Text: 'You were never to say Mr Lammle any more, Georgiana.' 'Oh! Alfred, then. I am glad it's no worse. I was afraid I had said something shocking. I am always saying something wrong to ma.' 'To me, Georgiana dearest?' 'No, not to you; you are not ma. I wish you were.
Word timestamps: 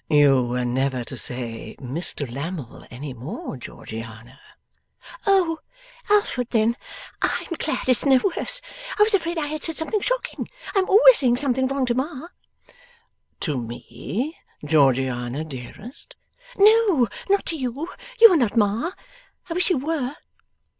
'You 0.09 0.43
were 0.47 0.65
never 0.65 1.03
to 1.03 1.15
say 1.15 1.75
Mr 1.79 2.25
Lammle 2.27 2.87
any 2.89 3.13
more, 3.13 3.55
Georgiana.' 3.55 4.39
'Oh! 5.27 5.59
Alfred, 6.09 6.47
then. 6.49 6.75
I 7.21 7.45
am 7.45 7.55
glad 7.59 7.87
it's 7.87 8.03
no 8.03 8.19
worse. 8.35 8.61
I 8.97 9.03
was 9.03 9.13
afraid 9.13 9.37
I 9.37 9.45
had 9.45 9.63
said 9.63 9.77
something 9.77 10.01
shocking. 10.01 10.49
I 10.75 10.79
am 10.79 10.89
always 10.89 11.19
saying 11.19 11.37
something 11.37 11.67
wrong 11.67 11.85
to 11.85 11.93
ma.' 11.93 12.29
'To 13.41 13.57
me, 13.61 14.35
Georgiana 14.65 15.43
dearest?' 15.45 16.15
'No, 16.57 17.07
not 17.29 17.45
to 17.45 17.55
you; 17.55 17.87
you 18.19 18.33
are 18.33 18.37
not 18.37 18.57
ma. 18.57 18.93
I 19.51 19.53
wish 19.53 19.69
you 19.69 19.77
were. 19.77 20.15